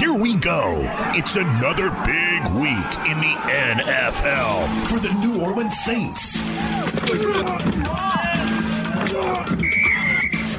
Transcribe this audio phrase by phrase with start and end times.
[0.00, 0.78] Here we go.
[1.14, 6.42] It's another big week in the NFL for the New Orleans Saints.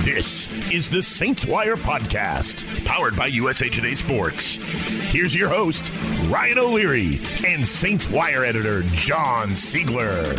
[0.06, 4.58] This is the Saints Wire Podcast, powered by USA Today Sports.
[5.12, 5.92] Here's your host,
[6.30, 10.38] Ryan O'Leary, and Saints Wire editor, John Sigler.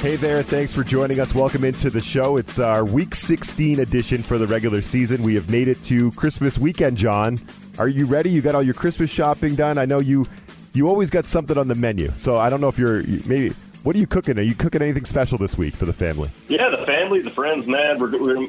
[0.00, 1.34] Hey there, thanks for joining us.
[1.34, 2.36] Welcome into the show.
[2.36, 5.24] It's our week 16 edition for the regular season.
[5.24, 7.40] We have made it to Christmas weekend, John.
[7.78, 8.30] Are you ready?
[8.30, 9.78] You got all your Christmas shopping done?
[9.78, 10.26] I know you
[10.74, 12.10] you always got something on the menu.
[12.12, 13.50] So I don't know if you're maybe
[13.82, 14.38] what are you cooking?
[14.38, 16.30] Are you cooking anything special this week for the family?
[16.48, 17.98] Yeah, the family, the friends, man.
[17.98, 18.48] We're, we're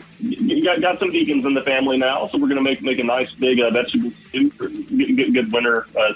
[0.64, 3.04] got, got some vegans in the family now, so we're going to make make a
[3.04, 6.14] nice big uh, vegetable for, good, good, good winter uh,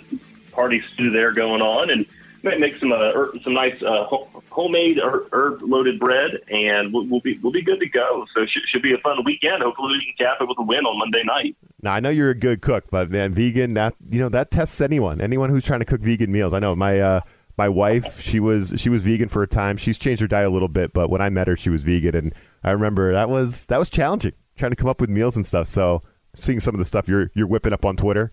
[0.51, 2.05] party stew there going on, and
[2.43, 4.05] make some uh, some nice uh,
[4.49, 8.25] homemade herb loaded bread, and we'll, we'll, be we'll be good to go.
[8.35, 9.63] So it should, should be a fun weekend.
[9.63, 11.57] Hopefully, we can cap it with a win on Monday night.
[11.81, 14.81] Now I know you're a good cook, but man, vegan that you know that tests
[14.81, 15.22] anyone.
[15.22, 16.53] Anyone who's trying to cook vegan meals.
[16.53, 17.22] I know my uh,
[17.58, 19.77] my wife she was she was vegan for a time.
[19.77, 22.16] She's changed her diet a little bit, but when I met her, she was vegan,
[22.16, 25.45] and I remember that was that was challenging trying to come up with meals and
[25.45, 25.67] stuff.
[25.67, 26.03] So
[26.35, 28.31] seeing some of the stuff you're you're whipping up on Twitter,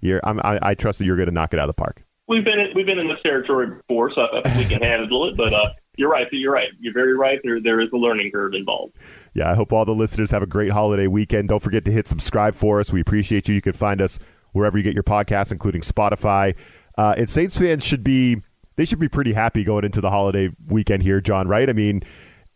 [0.00, 2.44] you're I, I trust that you're going to knock it out of the park we've
[2.44, 5.36] been we've been in this territory before, so I think we can handle it.
[5.36, 6.26] But uh, you're right.
[6.30, 6.70] You're right.
[6.78, 7.40] You're very right.
[7.42, 8.94] There there is a learning curve involved.
[9.34, 11.48] Yeah, I hope all the listeners have a great holiday weekend.
[11.48, 12.92] Don't forget to hit subscribe for us.
[12.92, 13.54] We appreciate you.
[13.54, 14.18] You can find us
[14.52, 16.56] wherever you get your podcasts, including Spotify.
[16.96, 18.40] Uh, and Saints fans should be
[18.76, 21.48] they should be pretty happy going into the holiday weekend here, John.
[21.48, 21.68] Right?
[21.68, 22.02] I mean,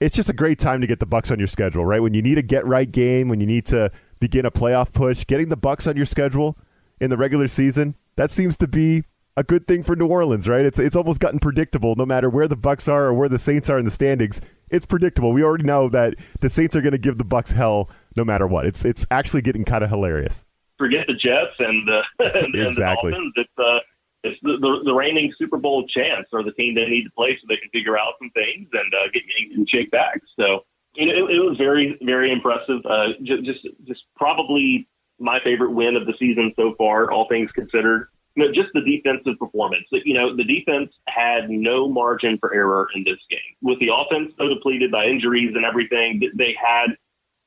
[0.00, 2.00] it's just a great time to get the Bucs on your schedule, right?
[2.00, 5.26] When you need a get right game, when you need to begin a playoff push,
[5.26, 6.56] getting the Bucs on your schedule
[7.00, 9.02] in the regular season, that seems to be
[9.40, 10.66] a good thing for New Orleans, right?
[10.66, 11.96] It's it's almost gotten predictable.
[11.96, 14.84] No matter where the Bucs are or where the Saints are in the standings, it's
[14.84, 15.32] predictable.
[15.32, 18.46] We already know that the Saints are going to give the Bucs hell no matter
[18.46, 18.66] what.
[18.66, 20.44] It's it's actually getting kind of hilarious.
[20.76, 22.62] Forget the Jets and, uh, and, exactly.
[22.62, 23.32] and the Dolphins.
[23.36, 23.80] It's uh,
[24.22, 27.36] it's the, the, the, reigning Super Bowl chance or the team they need to play
[27.36, 29.22] so they can figure out some things and uh, get
[29.54, 30.20] and shake back.
[30.36, 30.64] So
[30.96, 32.84] it, it, was very very impressive.
[32.84, 34.86] Uh, just, just just probably
[35.18, 39.86] my favorite win of the season so far, all things considered just the defensive performance.
[39.90, 43.38] You know, the defense had no margin for error in this game.
[43.62, 46.96] With the offense so depleted by injuries and everything, they had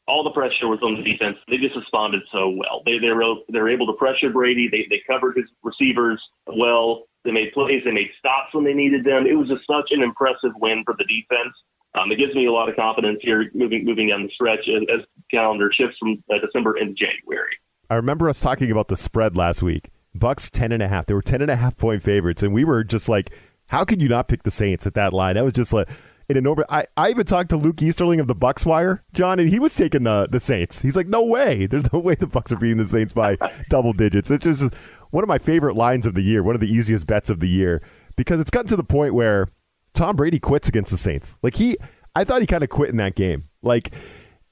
[0.07, 1.37] all the pressure was on the defense.
[1.47, 2.81] They just responded so well.
[2.85, 4.67] They they were they were able to pressure Brady.
[4.67, 7.03] They they covered his receivers well.
[7.23, 7.83] They made plays.
[7.85, 9.25] They made stops when they needed them.
[9.25, 11.55] It was just such an impressive win for the defense.
[11.95, 14.83] Um, it gives me a lot of confidence here moving moving down the stretch as,
[14.93, 17.55] as calendar shifts from uh, December into January.
[17.89, 21.05] I remember us talking about the spread last week Bucs ten and a half.
[21.05, 23.31] They were ten and a half point favorites, and we were just like,
[23.67, 25.35] how could you not pick the Saints at that line?
[25.35, 25.89] That was just like
[26.29, 26.65] in an over.
[26.69, 29.75] I, I even talked to Luke Easterling of the Bucs Wire, John, and he was
[29.75, 30.81] taking the the Saints.
[30.81, 31.65] He's like, no way.
[31.69, 33.37] There's no way the Bucs are beating the Saints by
[33.69, 34.31] double digits.
[34.31, 34.73] It's just
[35.11, 36.43] one of my favorite lines of the year.
[36.43, 37.81] One of the easiest bets of the year
[38.15, 39.47] because it's gotten to the point where
[39.93, 41.37] Tom Brady quits against the Saints.
[41.41, 41.77] Like he,
[42.15, 43.45] I thought he kind of quit in that game.
[43.61, 43.93] Like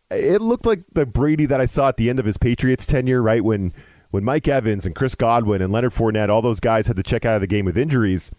[0.10, 3.22] it looked like the Brady that I saw at the end of his Patriots tenure,
[3.22, 3.74] right when
[4.12, 7.26] when Mike Evans and Chris Godwin and Leonard Fournette, all those guys had to check
[7.26, 8.30] out of the game with injuries,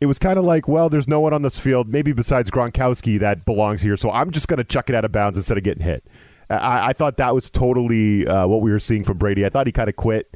[0.00, 3.18] it was kind of like, well, there's no one on this field, maybe besides Gronkowski,
[3.18, 3.96] that belongs here.
[3.96, 6.04] So I'm just going to chuck it out of bounds instead of getting hit.
[6.48, 9.44] I, I thought that was totally uh, what we were seeing from Brady.
[9.44, 10.32] I thought he kind of quit,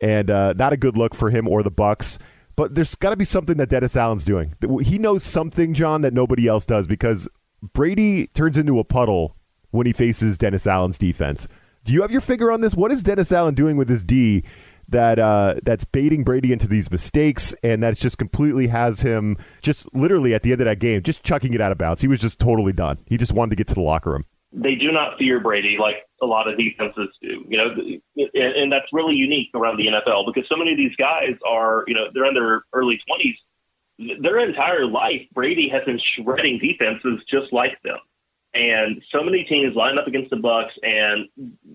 [0.00, 2.18] and uh, not a good look for him or the Bucs.
[2.56, 4.54] But there's got to be something that Dennis Allen's doing.
[4.82, 7.28] He knows something, John, that nobody else does because
[7.74, 9.34] Brady turns into a puddle
[9.72, 11.48] when he faces Dennis Allen's defense.
[11.86, 12.74] Do you have your finger on this?
[12.74, 14.42] What is Dennis Allen doing with his D
[14.88, 19.92] that uh, that's baiting Brady into these mistakes, and that just completely has him just
[19.94, 22.02] literally at the end of that game just chucking it out of bounds.
[22.02, 22.98] He was just totally done.
[23.06, 24.24] He just wanted to get to the locker room.
[24.52, 27.76] They do not fear Brady like a lot of defenses do, you know,
[28.16, 31.84] and, and that's really unique around the NFL because so many of these guys are,
[31.86, 33.38] you know, they're in their early twenties.
[34.20, 37.98] Their entire life, Brady has been shredding defenses just like them.
[38.56, 41.28] And so many teams line up against the Bucs, and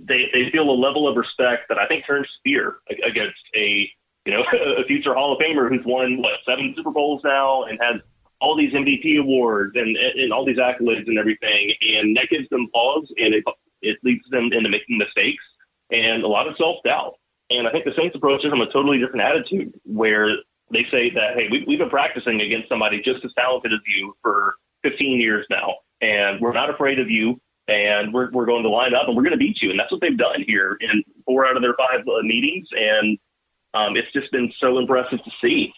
[0.04, 3.88] they, they feel a level of respect that I think turns fear against a
[4.26, 4.44] you know
[4.78, 8.02] a future Hall of Famer who's won what seven Super Bowls now and has
[8.40, 12.68] all these MVP awards and, and all these accolades and everything, and that gives them
[12.74, 13.44] pause and it
[13.84, 15.44] it leads them into making mistakes
[15.92, 17.14] and a lot of self doubt.
[17.52, 20.36] And I think the Saints approach it from a totally different attitude where
[20.72, 24.16] they say that hey, we, we've been practicing against somebody just as talented as you
[24.24, 28.70] for 15 years now and we're not afraid of you, and we're, we're going to
[28.70, 29.70] line up and we're going to beat you.
[29.70, 32.68] And that's what they've done here in four out of their five uh, meetings.
[32.72, 33.18] And
[33.74, 35.74] um, it's just been so impressive to see.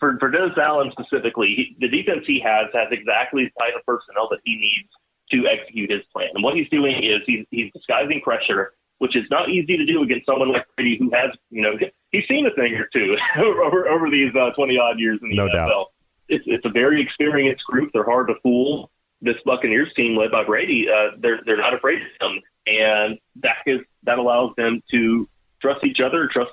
[0.00, 3.84] For, for Dennis Allen specifically, he, the defense he has has exactly the type of
[3.84, 4.88] personnel that he needs
[5.32, 6.30] to execute his plan.
[6.34, 10.02] And what he's doing is he's, he's disguising pressure which is not easy to do
[10.02, 11.78] against someone like Brady who has, you know,
[12.12, 15.36] he's seen a thing or two over, over these uh, 20 odd years in the
[15.36, 15.68] no NFL.
[15.68, 15.86] Doubt.
[16.28, 17.90] It's, it's a very experienced group.
[17.92, 18.90] They're hard to fool.
[19.20, 22.42] This Buccaneers team led by Brady, uh, they're, they're not afraid of him.
[22.66, 25.28] And that is, that allows them to
[25.60, 26.52] trust each other, trust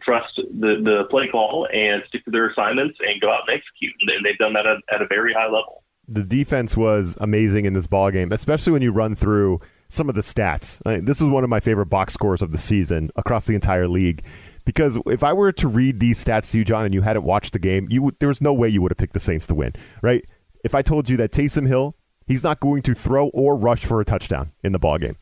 [0.00, 3.94] trust the, the play call, and stick to their assignments and go out and execute.
[4.00, 5.82] And they've done that at, at a very high level.
[6.08, 9.60] The defense was amazing in this ball game, especially when you run through
[9.90, 10.80] some of the stats.
[10.86, 13.54] I mean, this is one of my favorite box scores of the season across the
[13.54, 14.24] entire league.
[14.64, 17.54] Because if I were to read these stats to you, John, and you hadn't watched
[17.54, 19.72] the game, you there was no way you would have picked the Saints to win,
[20.02, 20.24] right?
[20.68, 21.94] If I told you that Taysom Hill,
[22.26, 25.16] he's not going to throw or rush for a touchdown in the ball game,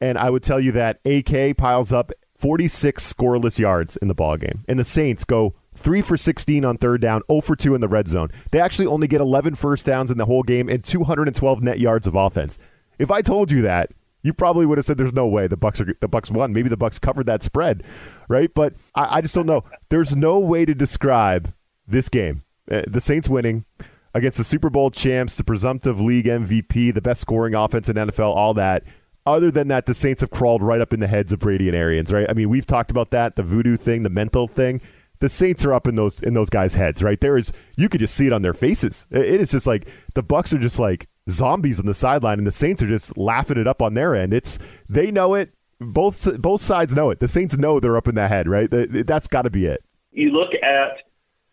[0.00, 4.36] and I would tell you that AK piles up 46 scoreless yards in the ball
[4.36, 7.80] game, and the Saints go three for 16 on third down, 0 for 2 in
[7.80, 8.30] the red zone.
[8.50, 12.08] They actually only get 11 first downs in the whole game and 212 net yards
[12.08, 12.58] of offense.
[12.98, 13.90] If I told you that,
[14.24, 16.52] you probably would have said there's no way the Bucs are the Bucs won.
[16.52, 17.84] Maybe the Bucs covered that spread,
[18.26, 18.52] right?
[18.52, 19.62] But I, I just don't know.
[19.90, 21.52] There's no way to describe
[21.86, 22.42] this game.
[22.68, 23.64] Uh, the Saints winning
[24.14, 28.34] against the Super Bowl champs, the presumptive league MVP, the best scoring offense in NFL,
[28.34, 28.84] all that.
[29.26, 31.76] Other than that, the Saints have crawled right up in the heads of Brady and
[31.76, 32.26] Arians, right?
[32.28, 34.80] I mean, we've talked about that, the voodoo thing, the mental thing.
[35.20, 37.20] The Saints are up in those in those guys' heads, right?
[37.20, 39.06] There is you could just see it on their faces.
[39.10, 42.52] It is just like the Bucs are just like zombies on the sideline, and the
[42.52, 44.32] Saints are just laughing it up on their end.
[44.32, 45.50] It's they know it.
[45.80, 47.18] Both both sides know it.
[47.18, 48.68] The Saints know they're up in that head, right?
[48.70, 49.82] That's got to be it.
[50.12, 51.02] You look at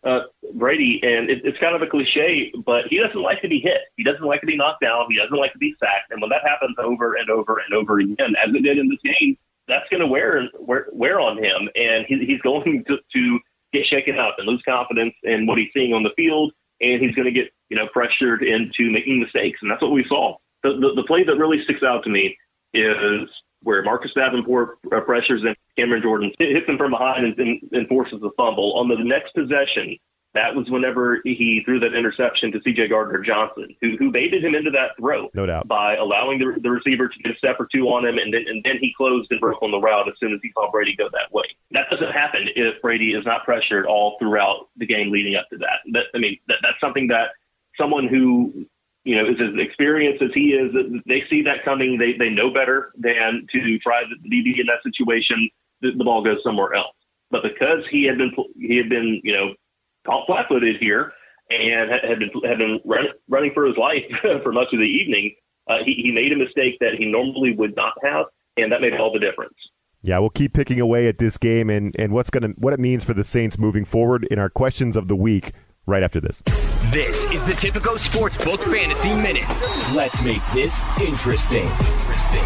[0.06, 0.22] uh,
[0.54, 3.80] Brady, and it, it's kind of a cliche, but he doesn't like to be hit.
[3.96, 5.06] He doesn't like to be knocked down.
[5.10, 6.12] He doesn't like to be sacked.
[6.12, 9.00] And when that happens over and over and over again, as it did in this
[9.02, 9.36] game,
[9.66, 13.40] that's going to wear, wear wear on him, and he, he's going to, to
[13.72, 17.14] get shaken up and lose confidence in what he's seeing on the field, and he's
[17.16, 20.36] going to get you know pressured into making mistakes, and that's what we saw.
[20.62, 22.36] The, the, the play that really sticks out to me
[22.72, 23.28] is
[23.62, 28.22] where Marcus Davenport pressures in Cameron Jordan, hits him from behind and, and, and forces
[28.22, 28.74] a fumble.
[28.74, 29.98] On the next possession,
[30.36, 32.88] that was whenever he threw that interception to C.J.
[32.88, 36.70] Gardner Johnson, who, who baited him into that throw, no doubt, by allowing the, the
[36.70, 39.32] receiver to get a step or two on him, and then and then he closed
[39.32, 41.44] and broke on the route as soon as he saw Brady go that way.
[41.70, 45.56] That doesn't happen if Brady is not pressured all throughout the game leading up to
[45.58, 45.80] that.
[45.92, 47.30] that I mean, that, that's something that
[47.78, 48.66] someone who
[49.06, 50.74] you know is as experienced as he is,
[51.06, 51.96] they see that coming.
[51.96, 55.48] They they know better than to try the DB in that situation.
[55.80, 56.94] The, the ball goes somewhere else.
[57.30, 59.54] But because he had been he had been you know
[60.04, 61.12] caught flat-footed here
[61.50, 64.04] and had been had been run, running for his life
[64.42, 65.34] for much of the evening,
[65.68, 68.26] uh, he, he made a mistake that he normally would not have,
[68.56, 69.54] and that made all the difference.
[70.02, 73.04] Yeah, we'll keep picking away at this game and, and what's gonna what it means
[73.04, 75.52] for the Saints moving forward in our questions of the week
[75.86, 76.42] right after this.
[76.90, 79.48] This is the Tipico Sportsbook Fantasy Minute.
[79.94, 81.66] Let's make this interesting.
[81.66, 82.44] Interesting.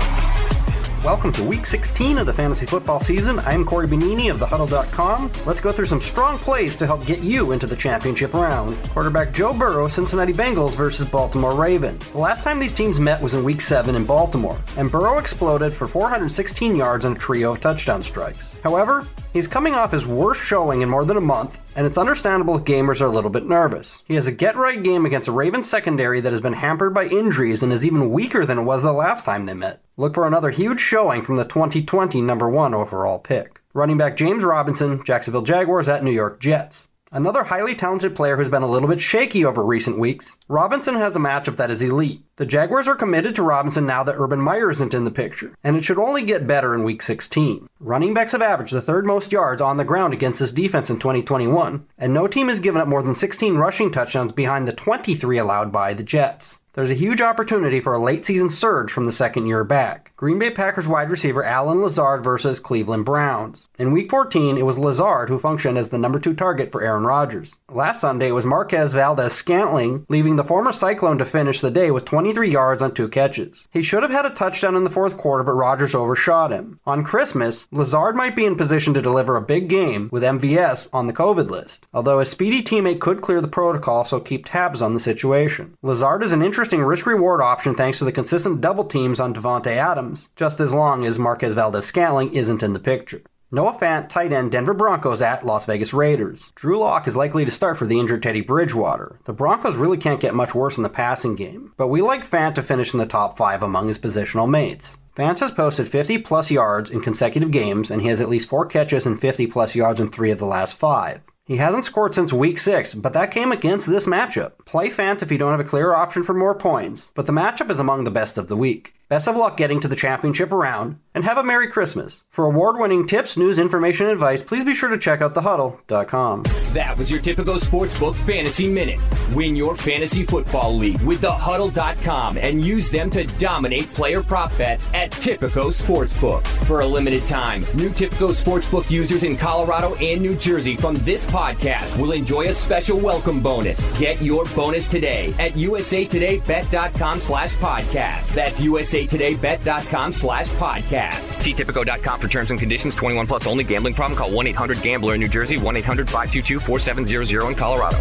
[1.03, 3.39] Welcome to week 16 of the fantasy football season.
[3.41, 5.33] I'm Corey Bonini of thehuddle.com.
[5.47, 8.77] Let's go through some strong plays to help get you into the championship round.
[8.91, 12.07] Quarterback Joe Burrow, Cincinnati Bengals versus Baltimore Ravens.
[12.11, 15.73] The last time these teams met was in week 7 in Baltimore, and Burrow exploded
[15.73, 18.55] for 416 yards and a trio of touchdown strikes.
[18.63, 22.59] However, He's coming off his worst showing in more than a month, and it's understandable
[22.59, 24.03] if gamers are a little bit nervous.
[24.05, 27.07] He has a get right game against a Ravens secondary that has been hampered by
[27.07, 29.83] injuries and is even weaker than it was the last time they met.
[29.97, 33.63] Look for another huge showing from the 2020 number one overall pick.
[33.73, 36.89] Running back James Robinson, Jacksonville Jaguars at New York Jets.
[37.13, 41.17] Another highly talented player who's been a little bit shaky over recent weeks, Robinson has
[41.17, 42.23] a matchup that is elite.
[42.41, 45.77] The Jaguars are committed to Robinson now that Urban Meyer isn't in the picture, and
[45.77, 47.69] it should only get better in week 16.
[47.81, 50.99] Running backs have averaged the third most yards on the ground against this defense in
[50.99, 55.37] 2021, and no team has given up more than 16 rushing touchdowns behind the 23
[55.37, 56.61] allowed by the Jets.
[56.73, 60.13] There's a huge opportunity for a late season surge from the second year back.
[60.17, 63.69] Green Bay Packers wide receiver Allen Lazard versus Cleveland Browns.
[63.77, 67.05] In week 14, it was Lazard who functioned as the number two target for Aaron
[67.05, 67.57] Rodgers.
[67.69, 71.91] Last Sunday, it was Marquez Valdes Scantling, leaving the former Cyclone to finish the day
[71.91, 73.67] with 23 yards on two catches.
[73.73, 76.79] He should have had a touchdown in the fourth quarter, but Rodgers overshot him.
[76.87, 81.09] On Christmas, Lazard might be in position to deliver a big game with MVS on
[81.09, 84.95] the COVID list, although a speedy teammate could clear the protocol, so keep tabs on
[84.95, 85.77] the situation.
[85.83, 89.75] Lazard is an interesting risk reward option thanks to the consistent double teams on Davante
[89.75, 93.23] Adams, just as long as Marquez Valdes Scantling isn't in the picture.
[93.53, 96.53] Noah Fant, tight end Denver Broncos at Las Vegas Raiders.
[96.55, 99.19] Drew Lock is likely to start for the injured Teddy Bridgewater.
[99.25, 102.55] The Broncos really can't get much worse in the passing game, but we like Fant
[102.55, 104.99] to finish in the top five among his positional mates.
[105.17, 108.67] Fant has posted 50 plus yards in consecutive games, and he has at least four
[108.67, 111.23] catches and 50 plus yards in three of the last five.
[111.45, 114.65] He hasn't scored since week 6, but that came against this matchup.
[114.65, 117.73] Play Fant if you don't have a clear option for more points, but the matchup
[117.73, 118.95] is among the best of the week.
[119.09, 122.23] Best of luck getting to the championship round, and have a Merry Christmas.
[122.31, 126.45] For award winning tips, news, information, and advice, please be sure to check out thehuddle.com.
[126.73, 129.01] That was your Tipico Sportsbook Fantasy Minute.
[129.35, 134.89] Win your fantasy football league with thehuddle.com and use them to dominate player prop bets
[134.95, 136.47] at Tipico Sportsbook.
[136.67, 141.27] For a limited time, new Tipico Sportsbook users in Colorado and New Jersey from this
[141.27, 143.83] podcast will enjoy a special welcome bonus.
[143.99, 148.33] Get your bonus today at usatodaybet.com slash podcast.
[148.35, 151.00] That's usatodaybet.com slash podcast.
[151.41, 152.95] See Tipico.com for terms and conditions.
[152.95, 153.65] 21 plus only.
[153.65, 154.19] Gambling problem?
[154.19, 155.57] Call 1-800-GAMBLER in New Jersey.
[155.57, 157.99] 1-800-522-4700 in Colorado.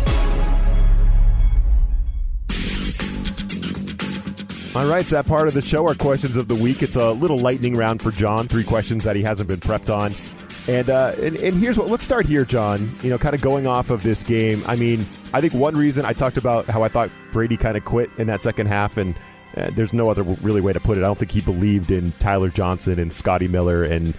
[4.75, 6.83] All right, it's that part of the show, our questions of the week.
[6.83, 8.47] It's a little lightning round for John.
[8.47, 10.13] Three questions that he hasn't been prepped on.
[10.67, 11.89] And, uh, and and here's what.
[11.89, 12.91] Let's start here, John.
[13.01, 14.61] You know, kind of going off of this game.
[14.67, 15.03] I mean,
[15.33, 18.27] I think one reason I talked about how I thought Brady kind of quit in
[18.27, 19.15] that second half, and
[19.57, 21.01] uh, there's no other really way to put it.
[21.01, 24.13] I don't think he believed in Tyler Johnson and Scotty Miller and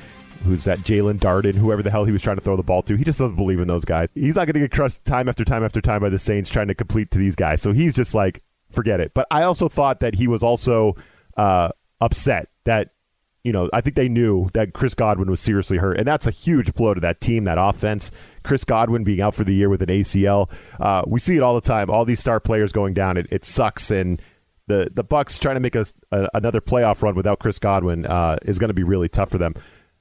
[0.44, 2.96] who's that Jaelon Darden, whoever the hell he was trying to throw the ball to.
[2.96, 4.10] He just doesn't believe in those guys.
[4.14, 6.68] He's not going to get crushed time after time after time by the Saints trying
[6.68, 7.60] to complete to these guys.
[7.60, 9.12] So he's just like, forget it.
[9.14, 10.96] But I also thought that he was also
[11.36, 11.70] uh,
[12.00, 12.88] upset that
[13.42, 16.30] you know, I think they knew that Chris Godwin was seriously hurt, and that's a
[16.30, 18.10] huge blow to that team, that offense.
[18.42, 21.54] Chris Godwin being out for the year with an ACL, uh, we see it all
[21.54, 21.88] the time.
[21.88, 24.20] All these star players going down, it, it sucks, and
[24.70, 28.36] the the Bucs trying to make a, a another playoff run without Chris Godwin uh,
[28.42, 29.54] is going to be really tough for them.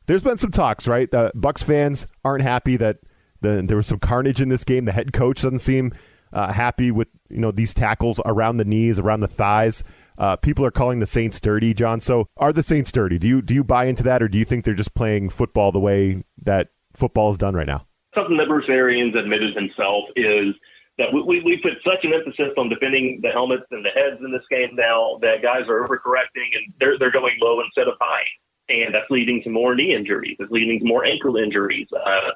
[0.06, 1.10] There's been some talks, right?
[1.10, 2.98] The Bucs fans aren't happy that
[3.42, 4.86] the, there was some carnage in this game.
[4.86, 5.94] The head coach doesn't seem
[6.34, 9.84] uh, happy with you know these tackles around the knees, around the thighs.
[10.18, 12.00] Uh, people are calling the Saints dirty, John.
[12.02, 13.18] So are the Saints dirty?
[13.18, 15.72] Do you do you buy into that, or do you think they're just playing football
[15.72, 17.86] the way that football is done right now?
[18.14, 20.56] Something that Bruce Arians admitted himself is
[21.00, 24.32] that we, we put such an emphasis on defending the helmets and the heads in
[24.32, 28.26] this game now that guys are overcorrecting and they're they're going low instead of high,
[28.68, 30.36] and that's leading to more knee injuries.
[30.40, 31.88] It's leading to more ankle injuries.
[31.94, 32.32] Uh,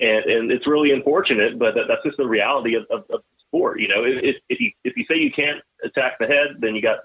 [0.00, 3.80] and, and it's really unfortunate, but that, that's just the reality of, of, of sport.
[3.80, 6.82] You know, if, if you if you say you can't attack the head, then you
[6.82, 7.00] got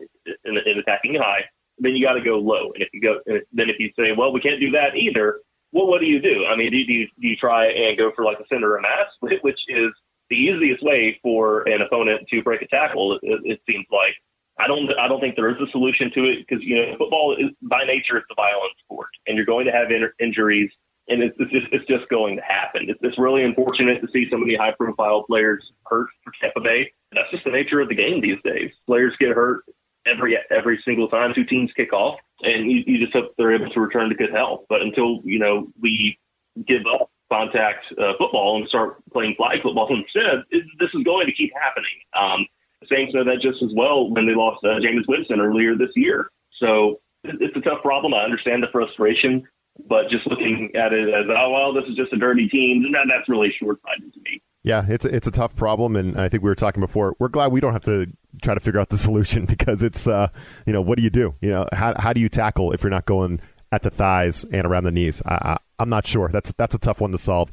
[0.45, 1.45] in, in attacking high,
[1.79, 2.71] then you got to go low.
[2.73, 5.39] And if you go, then if you say, well, we can't do that either,
[5.71, 6.45] well, what do you do?
[6.45, 8.83] I mean, do, do you do you try and go for like a center of
[8.83, 9.07] mass,
[9.41, 9.91] which is
[10.29, 13.19] the easiest way for an opponent to break a tackle?
[13.21, 14.15] It, it seems like.
[14.57, 14.91] I don't.
[14.99, 17.85] I don't think there is a solution to it because you know football is by
[17.85, 20.71] nature it's a violent sport, and you're going to have in- injuries
[21.09, 22.89] and it's, it's, just it's just going to happen.
[22.89, 26.91] It's, it's really unfortunate to see so many high profile players hurt for Tampa Bay.
[27.11, 28.71] That's just the nature of the game these days.
[28.85, 29.63] Players get hurt
[30.05, 33.69] every every single time two teams kick off, and you, you just hope they're able
[33.71, 34.65] to return to good health.
[34.69, 36.17] But until you know we
[36.65, 41.27] give up contact uh, football and start playing flag football instead, it, this is going
[41.27, 41.89] to keep happening.
[42.13, 42.45] Um,
[42.87, 46.29] Saints know that just as well when they lost uh, Jameis Winston earlier this year.
[46.57, 48.13] So it's a tough problem.
[48.13, 49.47] I understand the frustration.
[49.87, 53.05] But just looking at it as, oh, well, this is just a dirty team, that,
[53.07, 54.41] that's really short sighted to me.
[54.61, 57.15] Yeah, it's it's a tough problem, and I think we were talking before.
[57.17, 58.07] We're glad we don't have to
[58.41, 60.27] try to figure out the solution because it's, uh,
[60.65, 61.33] you know, what do you do?
[61.39, 63.39] You know, how how do you tackle if you're not going
[63.71, 65.21] at the thighs and around the knees?
[65.25, 66.29] I, I, am not sure.
[66.29, 67.51] That's that's a tough one to solve.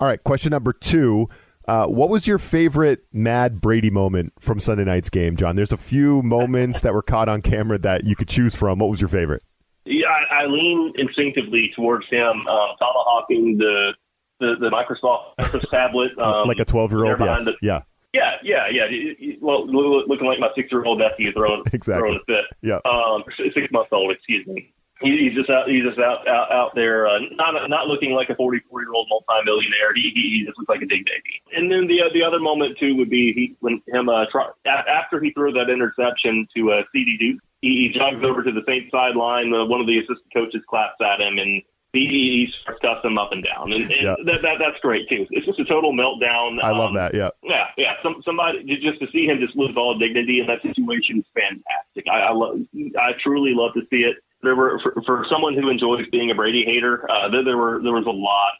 [0.00, 1.28] All right, question number two.
[1.66, 5.54] Uh, what was your favorite Mad Brady moment from Sunday night's game, John?
[5.54, 8.78] There's a few moments that were caught on camera that you could choose from.
[8.78, 9.42] What was your favorite?
[9.84, 13.94] Yeah, I, I lean instinctively towards him um, tomahawking the
[14.40, 17.20] the, the Microsoft tablet, um, like a twelve year old.
[17.20, 17.48] Yes.
[17.60, 17.82] yeah.
[18.14, 19.34] Yeah, yeah, yeah.
[19.40, 22.00] Well, looking like my six-year-old nephew throwing exactly.
[22.00, 22.44] throwing a fit.
[22.62, 24.10] Yeah, um, six months old.
[24.10, 24.72] Excuse me.
[25.00, 25.68] He's just out.
[25.68, 29.08] He's just out out, out there, uh, not not looking like a 44 year old
[29.08, 29.94] multimillionaire.
[29.94, 31.40] He, he he just looks like a big baby.
[31.54, 34.48] And then the uh, the other moment too would be he when him uh, try,
[34.66, 38.62] after he threw that interception to uh, Ceedy Duke he, he jogs over to the
[38.66, 39.52] Saints sideline.
[39.52, 41.62] Uh, one of the assistant coaches claps at him, and
[41.92, 43.72] he, he starts cussing him up and down.
[43.72, 44.16] And, and yeah.
[44.24, 45.26] that, that that's great too.
[45.30, 46.62] It's just a total meltdown.
[46.62, 47.14] I um, love that.
[47.14, 47.94] Yeah, yeah, yeah.
[48.02, 52.06] Some, somebody just to see him just lose all dignity in that situation is fantastic.
[52.10, 52.60] I, I love.
[52.98, 54.16] I truly love to see it.
[54.42, 57.10] There were for, for someone who enjoys being a Brady hater.
[57.10, 58.52] Uh, there, there were there was a lot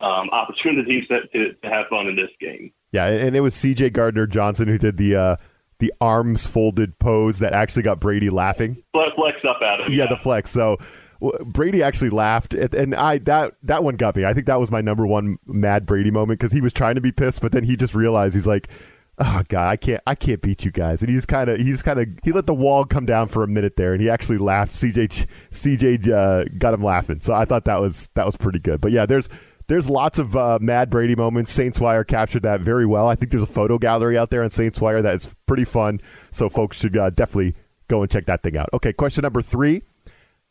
[0.00, 2.70] of um, opportunities to, to, to have fun in this game.
[2.92, 3.90] Yeah, and it was C.J.
[3.90, 5.16] Gardner Johnson who did the.
[5.16, 5.36] Uh,
[5.80, 8.82] the arms folded pose that actually got Brady laughing.
[8.92, 9.92] Flex up at him.
[9.92, 10.06] Yeah, yeah.
[10.06, 10.50] the flex.
[10.50, 10.78] So
[11.44, 14.24] Brady actually laughed, and I that that one got me.
[14.24, 17.00] I think that was my number one mad Brady moment because he was trying to
[17.00, 18.68] be pissed, but then he just realized he's like,
[19.18, 21.64] "Oh God, I can't, I can't beat you guys." And he just kind of, he
[21.64, 24.10] just kind of, he let the wall come down for a minute there, and he
[24.10, 24.72] actually laughed.
[24.72, 28.80] CJ, CJ uh, got him laughing, so I thought that was that was pretty good.
[28.80, 29.28] But yeah, there's
[29.66, 31.52] there's lots of uh, Mad Brady moments.
[31.52, 33.08] Saints Wire captured that very well.
[33.08, 36.00] I think there's a photo gallery out there on Saints Wire that is pretty fun.
[36.30, 37.54] So folks should uh, definitely
[37.88, 38.68] go and check that thing out.
[38.72, 39.82] Okay, question number three.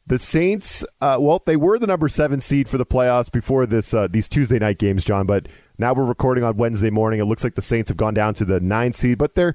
[0.05, 3.93] The Saints, uh, well, they were the number seven seed for the playoffs before this
[3.93, 5.25] uh, these Tuesday night games, John.
[5.25, 5.47] But
[5.83, 7.19] now we're recording on Wednesday morning.
[7.19, 9.53] It looks like the Saints have gone down to the nine seed, but they're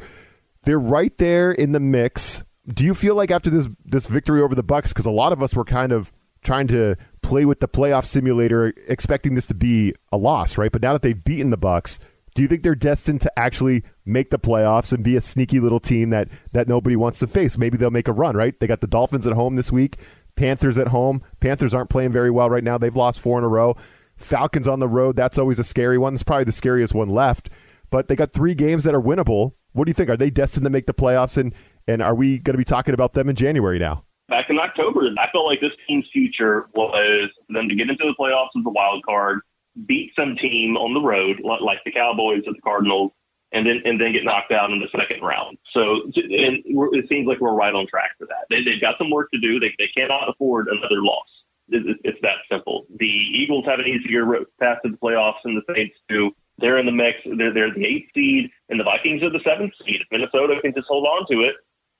[0.65, 2.43] they're right there in the mix.
[2.67, 5.43] Do you feel like after this this victory over the Bucs, because a lot of
[5.43, 9.95] us were kind of trying to play with the playoff simulator, expecting this to be
[10.13, 10.71] a loss, right?
[10.71, 11.99] But now that they've beaten the Bucs,
[12.35, 15.81] do you think they're destined to actually make the playoffs and be a sneaky little
[15.81, 17.57] team that that nobody wants to face?
[17.57, 18.55] Maybe they'll make a run, right?
[18.61, 19.97] They got the Dolphins at home this week.
[20.37, 21.23] Panthers at home.
[21.41, 22.77] Panthers aren't playing very well right now.
[22.77, 23.79] They've lost four in a row.
[24.19, 25.17] Falcons on the road.
[25.17, 26.15] That's always a scary one.
[26.15, 27.49] It's probably the scariest one left.
[27.91, 29.53] But they got three games that are winnable.
[29.73, 30.11] What do you think?
[30.11, 31.37] Are they destined to make the playoffs?
[31.37, 31.55] And
[31.87, 34.05] and are we going to be talking about them in January now?
[34.29, 38.15] Back in October, I felt like this team's future was them to get into the
[38.19, 39.41] playoffs as a wild card,
[39.87, 43.13] beat some team on the road like the Cowboys or the Cardinals,
[43.53, 45.57] and then and then get knocked out in the second round.
[45.73, 48.45] So and it seems like we're right on track for that.
[48.51, 49.59] They, they've got some work to do.
[49.59, 51.38] They, they cannot afford another loss.
[51.71, 52.87] It's, that simple.
[52.97, 54.25] The Eagles have an easier
[54.59, 56.35] path to the playoffs than the Saints do.
[56.59, 57.21] They're in the mix.
[57.25, 60.01] They're, they're the eighth seed, and the Vikings are the seventh seed.
[60.01, 61.57] If Minnesota can just hold on to it,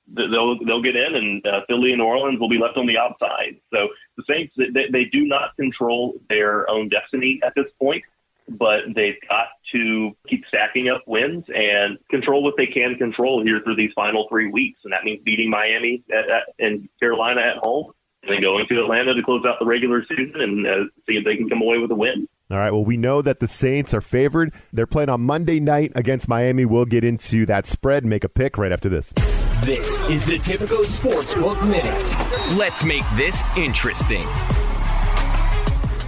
[0.09, 2.99] they'll they'll get in, and uh, Philly and New Orleans will be left on the
[2.99, 3.57] outside.
[3.73, 8.05] So the Saints they, they do not control their own destiny at this point
[8.49, 13.61] but they've got to keep stacking up wins and control what they can control here
[13.61, 14.81] through these final three weeks.
[14.85, 17.93] And that means beating Miami at, at, and Carolina at home
[18.29, 21.25] and then going to Atlanta to close out the regular season and uh, see if
[21.25, 22.29] they can come away with a win.
[22.51, 22.71] All right.
[22.71, 24.55] Well, we know that the Saints are favored.
[24.73, 26.65] They're playing on Monday night against Miami.
[26.65, 29.13] We'll get into that spread and make a pick right after this.
[29.65, 32.57] This is the Tipico Sportsbook Minute.
[32.57, 34.27] Let's make this interesting.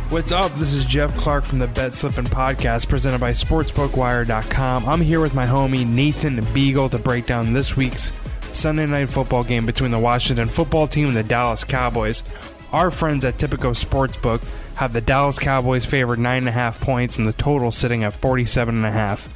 [0.09, 0.53] What's up?
[0.55, 4.89] This is Jeff Clark from the Bet Slippin' Podcast presented by SportsBookWire.com.
[4.89, 8.13] I'm here with my homie Nathan Beagle to break down this week's
[8.53, 12.25] Sunday night football game between the Washington football team and the Dallas Cowboys.
[12.73, 17.73] Our friends at Tipico Sportsbook have the Dallas Cowboys favored 9.5 points and the total
[17.73, 19.29] sitting at 47.5.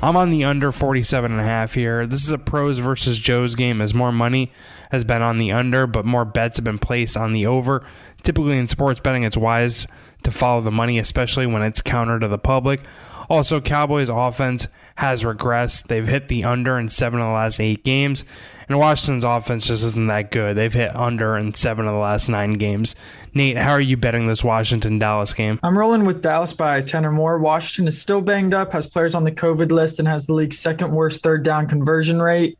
[0.00, 2.06] I'm on the under 47.5 here.
[2.06, 4.52] This is a pros versus Joe's game as more money
[4.90, 7.84] has been on the under, but more bets have been placed on the over.
[8.22, 9.86] Typically in sports betting, it's wise
[10.22, 12.80] to follow the money, especially when it's counter to the public.
[13.28, 15.88] Also, Cowboys offense has regressed.
[15.88, 18.24] They've hit the under in seven of the last eight games,
[18.68, 20.56] and Washington's offense just isn't that good.
[20.56, 22.96] They've hit under in seven of the last nine games.
[23.34, 25.60] Nate, how are you betting this Washington Dallas game?
[25.62, 27.38] I'm rolling with Dallas by 10 or more.
[27.38, 30.58] Washington is still banged up, has players on the COVID list, and has the league's
[30.58, 32.58] second worst third down conversion rate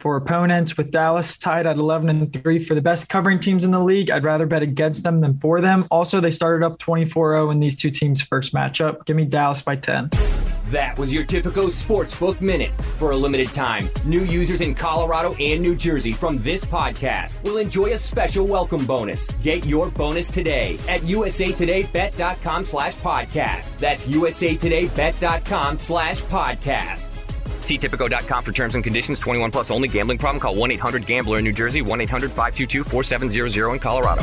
[0.00, 3.70] for opponents with Dallas tied at 11 and 3 for the best covering teams in
[3.70, 4.10] the league.
[4.10, 5.86] I'd rather bet against them than for them.
[5.90, 9.04] Also, they started up 24-0 in these two teams' first matchup.
[9.06, 10.10] Give me Dallas by 10.
[10.70, 12.72] That was your Tipico Sportsbook Minute.
[12.98, 17.56] For a limited time, new users in Colorado and New Jersey from this podcast will
[17.56, 19.28] enjoy a special welcome bonus.
[19.42, 23.78] Get your bonus today at usatodaybet.com slash podcast.
[23.78, 27.17] That's usatodaybet.com slash podcast.
[27.68, 29.20] See Tipico.com for terms and conditions.
[29.20, 29.88] 21 plus only.
[29.88, 30.40] Gambling problem?
[30.40, 31.82] Call 1-800-GAMBLER in New Jersey.
[31.82, 34.22] 1-800-522-4700 in Colorado.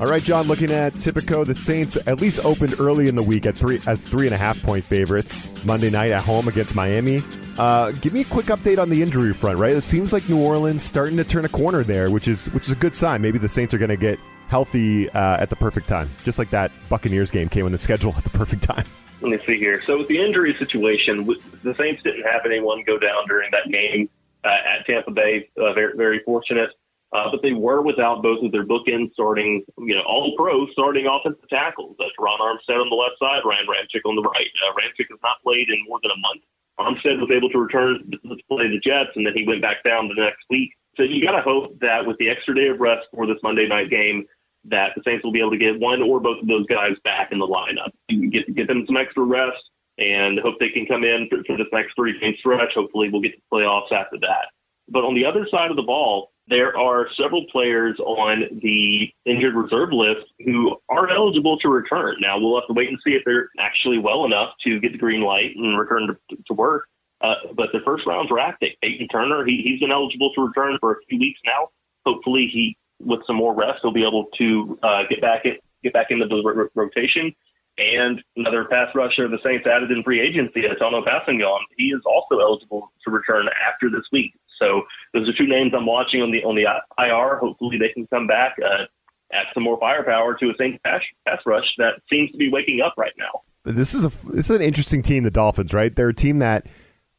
[0.00, 0.48] All right, John.
[0.48, 4.04] Looking at Tipico, the Saints at least opened early in the week at three as
[4.04, 5.52] three and a half point favorites.
[5.64, 7.20] Monday night at home against Miami.
[7.56, 9.60] Uh, give me a quick update on the injury front.
[9.60, 12.66] Right, it seems like New Orleans starting to turn a corner there, which is which
[12.66, 13.22] is a good sign.
[13.22, 16.50] Maybe the Saints are going to get healthy uh, at the perfect time, just like
[16.50, 18.84] that Buccaneers game came on the schedule at the perfect time.
[19.20, 19.82] Let me see here.
[19.84, 21.26] So with the injury situation,
[21.62, 24.08] the Saints didn't have anyone go down during that game
[24.44, 25.48] uh, at Tampa Bay.
[25.56, 26.70] Uh, very, very fortunate.
[27.10, 31.06] Uh, but they were without both of their bookends starting, you know, all pros starting
[31.06, 31.96] offensive tackles.
[31.98, 34.50] That's Ron Armstead on the left side, Ryan Ramczyk on the right.
[34.62, 36.42] Uh, Ramczyk has not played in more than a month.
[36.78, 40.08] Armstead was able to return to play the Jets, and then he went back down
[40.08, 40.70] the next week.
[40.96, 43.66] So you got to hope that with the extra day of rest for this Monday
[43.66, 44.26] night game,
[44.70, 47.32] that the Saints will be able to get one or both of those guys back
[47.32, 47.90] in the lineup.
[48.08, 51.66] Get get them some extra rest and hope they can come in for, for this
[51.72, 52.74] next three game stretch.
[52.74, 54.48] Hopefully, we'll get to playoffs after that.
[54.88, 59.54] But on the other side of the ball, there are several players on the injured
[59.54, 62.16] reserve list who are eligible to return.
[62.20, 64.98] Now, we'll have to wait and see if they're actually well enough to get the
[64.98, 66.88] green light and return to, to work.
[67.20, 70.78] Uh, but the first round draft pick, Peyton Turner, he, he's been eligible to return
[70.78, 71.68] for a few weeks now.
[72.06, 75.92] Hopefully, he with some more rest, he'll be able to uh, get back in, get
[75.92, 77.34] back into the r- rotation.
[77.78, 82.40] And another pass rusher the Saints added in free agency, Tanoh Kpassagnon, he is also
[82.40, 84.34] eligible to return after this week.
[84.58, 86.66] So those are two names I'm watching on the on the
[86.98, 87.36] IR.
[87.36, 88.86] Hopefully they can come back, uh,
[89.32, 92.80] add some more firepower to a Saints pass, pass rush that seems to be waking
[92.80, 93.40] up right now.
[93.64, 95.72] This is a this is an interesting team, the Dolphins.
[95.72, 96.66] Right, they're a team that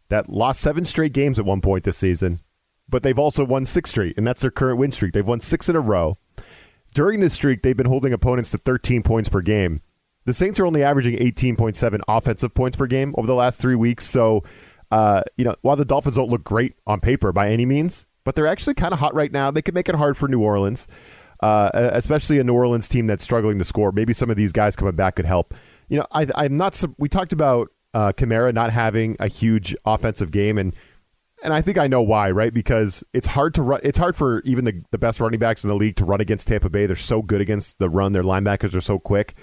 [0.10, 2.40] that lost seven straight games at one point this season
[2.90, 5.14] but they've also won six straight, and that's their current win streak.
[5.14, 6.18] They've won six in a row.
[6.94, 9.82] During this streak, they've been holding opponents to 13 points per game.
[10.26, 14.06] The Saints are only averaging 18.7 offensive points per game over the last three weeks.
[14.06, 14.44] So,
[14.92, 18.36] uh, you know, while the Dolphins don't look great on paper by any means, but
[18.36, 19.50] they're actually kind of hot right now.
[19.50, 20.88] They could make it hard for New Orleans,
[21.42, 23.92] uh, especially a New Orleans team that's struggling to score.
[23.92, 25.54] Maybe some of these guys coming back could help.
[25.88, 26.84] You know, I, am not.
[27.00, 30.76] We talked about uh, Kamara not having a huge offensive game, and
[31.44, 32.54] and I think I know why, right?
[32.54, 33.80] Because it's hard to run.
[33.84, 36.48] It's hard for even the, the best running backs in the league to run against
[36.48, 36.86] Tampa Bay.
[36.86, 38.12] They're so good against the run.
[38.12, 39.36] Their linebackers are so quick.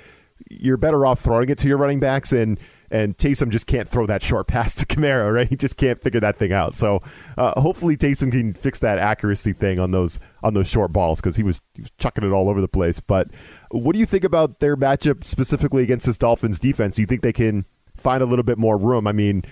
[0.50, 2.58] You're better off throwing it to your running backs, and
[2.90, 5.48] and Taysom just can't throw that short pass to Kamara, right?
[5.48, 6.74] He just can't figure that thing out.
[6.74, 7.02] So
[7.38, 11.36] uh, hopefully Taysom can fix that accuracy thing on those on those short balls because
[11.36, 11.60] he he was
[11.98, 13.00] chucking it all over the place.
[13.00, 13.28] But
[13.70, 16.96] what do you think about their matchup specifically against this Dolphins defense?
[16.96, 17.64] Do you think they can
[17.96, 19.06] find a little bit more room?
[19.06, 19.44] I mean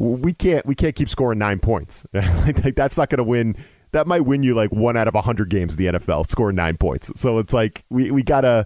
[0.00, 2.06] we can't we can't keep scoring nine points.
[2.14, 3.54] like that's not going to win.
[3.92, 6.78] That might win you like one out of hundred games in the NFL, scoring nine
[6.78, 7.10] points.
[7.20, 8.64] So it's like we we gotta,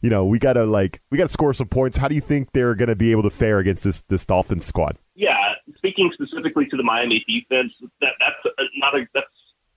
[0.00, 1.98] you know, we gotta like we gotta score some points.
[1.98, 4.96] How do you think they're to be able to fare against this this Dolphins squad?
[5.14, 9.30] Yeah, speaking specifically to the Miami defense, that that's not a that's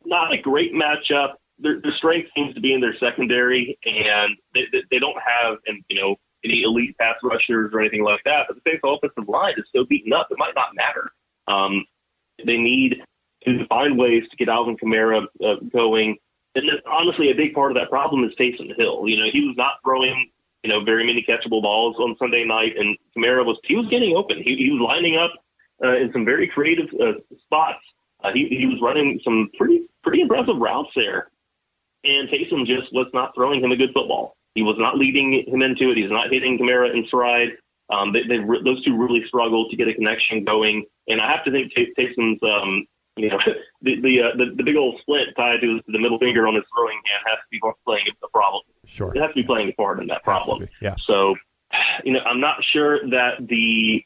[0.05, 1.33] not a great matchup.
[1.59, 5.83] Their, their strength seems to be in their secondary, and they, they don't have and
[5.89, 8.47] you know any elite pass rushers or anything like that.
[8.47, 11.11] But the Saints' offensive line is so beaten up, it might not matter.
[11.47, 11.85] Um,
[12.43, 13.03] they need
[13.45, 16.17] to find ways to get Alvin Kamara uh, going.
[16.55, 19.07] And honestly, a big part of that problem is Taysom Hill.
[19.07, 20.29] You know, he was not throwing,
[20.63, 24.15] you know, very many catchable balls on Sunday night, and Kamara was he was getting
[24.15, 24.37] open.
[24.37, 25.33] He, he was lining up
[25.83, 27.83] uh, in some very creative uh, spots.
[28.23, 31.29] Uh, he, he was running some pretty pretty impressive routes there,
[32.03, 34.37] and Taysom just was not throwing him a good football.
[34.55, 35.97] He was not leading him into it.
[35.97, 37.57] He's not hitting Kamara in stride.
[37.89, 40.85] Um, they, they, those two really struggled to get a connection going.
[41.07, 42.85] And I have to think Taysom's, um,
[43.15, 43.39] you know,
[43.81, 46.65] the the, uh, the, the big old split tied to the middle finger on his
[46.75, 48.63] throwing hand has to be playing a problem.
[48.85, 50.67] Sure, it has to be playing a part in that problem.
[50.81, 50.95] Yeah.
[51.03, 51.35] So,
[52.03, 54.03] you know, I'm not sure that the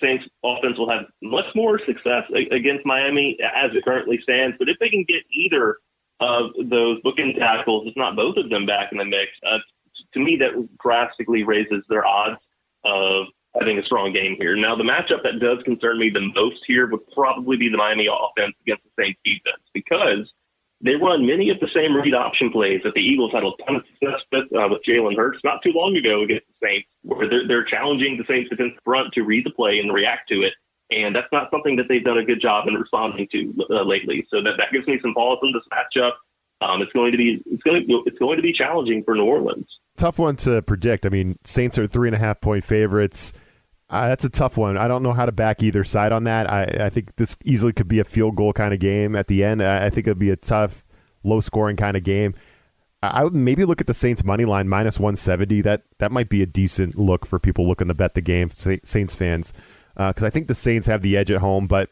[0.00, 4.56] Saints offense will have much more success against Miami as it currently stands.
[4.58, 5.76] But if they can get either
[6.20, 9.58] of those bookend tackles, if not both of them, back in the mix, uh,
[10.14, 12.40] to me, that drastically raises their odds
[12.84, 13.26] of
[13.58, 14.56] having a strong game here.
[14.56, 18.06] Now, the matchup that does concern me the most here would probably be the Miami
[18.06, 20.32] offense against the Saints defense because
[20.80, 23.76] they run many of the same read option plays that the Eagles had a ton
[23.76, 27.28] of success with, uh, with Jalen Hurts not too long ago against the Saints, where
[27.28, 30.54] they're, they're challenging the Saints defense front to read the play and react to it.
[30.90, 34.26] And that's not something that they've done a good job in responding to uh, lately.
[34.28, 36.14] So that, that gives me some pause in this matchup.
[36.62, 39.24] Um, it's going to be it's going to it's going to be challenging for New
[39.24, 41.04] Orleans tough one to predict.
[41.04, 43.32] I mean, Saints are three and a half point favorites.
[43.90, 44.78] Uh, that's a tough one.
[44.78, 46.50] I don't know how to back either side on that.
[46.50, 49.44] I, I think this easily could be a field goal kind of game at the
[49.44, 49.62] end.
[49.62, 50.84] I, I think it'd be a tough,
[51.24, 52.34] low scoring kind of game.
[53.02, 55.60] I, I would maybe look at the Saints money line minus 170.
[55.62, 59.14] That that might be a decent look for people looking to bet the game, Saints
[59.14, 59.52] fans,
[59.94, 61.66] because uh, I think the Saints have the edge at home.
[61.66, 61.90] But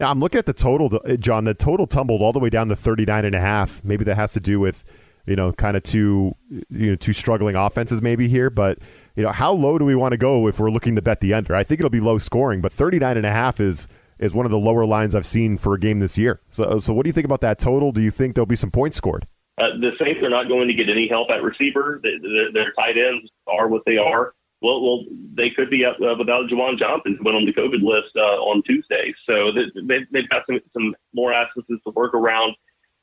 [0.00, 1.44] I'm looking at the total, John.
[1.44, 3.84] The total tumbled all the way down to 39 and a half.
[3.84, 4.84] Maybe that has to do with
[5.26, 6.32] you know, kind of two,
[6.70, 8.50] you know, two struggling offenses maybe here.
[8.50, 8.78] But,
[9.14, 11.34] you know, how low do we want to go if we're looking to bet the
[11.34, 11.54] under?
[11.54, 14.50] I think it'll be low scoring, but 39 and a half is is one of
[14.50, 16.40] the lower lines I've seen for a game this year.
[16.48, 17.92] So, so what do you think about that total?
[17.92, 19.26] Do you think there'll be some points scored?
[19.58, 22.00] Uh, the Saints are not going to get any help at receiver.
[22.02, 24.32] Their, their tight ends are what they are.
[24.62, 27.82] Well, well, they could be up uh, without Juwan Johnson, who went on the COVID
[27.82, 29.14] list uh, on Tuesday.
[29.24, 32.56] So they, they've got some, some more absences to work around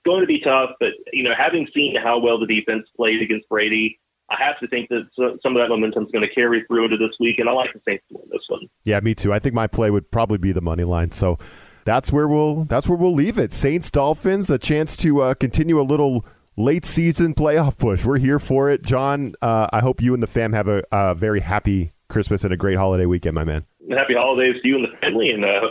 [0.06, 3.48] going to be tough, but you know, having seen how well the defense played against
[3.50, 6.86] Brady, I have to think that some of that momentum is going to carry through
[6.86, 8.68] into this week, and I like the Saints to win this one.
[8.84, 9.34] Yeah, me too.
[9.34, 11.12] I think my play would probably be the money line.
[11.12, 11.38] So
[11.86, 13.54] that's where we'll that's where we'll leave it.
[13.54, 18.06] Saints Dolphins, a chance to uh, continue a little late season playoff push.
[18.06, 19.36] We're here for it, John.
[19.42, 22.58] Uh, I hope you and the fam have a, a, very happy Christmas and a
[22.58, 23.66] great holiday weekend, my man.
[23.90, 25.62] Happy holidays to you and the family, and uh,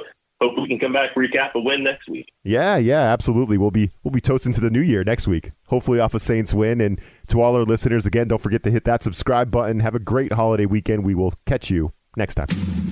[0.42, 2.32] hope we can come back recap a win next week.
[2.44, 3.58] Yeah, yeah, absolutely.
[3.58, 5.50] We'll be we'll be toasting to the new year next week.
[5.68, 6.80] Hopefully off a Saints win.
[6.80, 9.80] And to all our listeners, again, don't forget to hit that subscribe button.
[9.80, 11.04] Have a great holiday weekend.
[11.04, 12.91] We will catch you next time.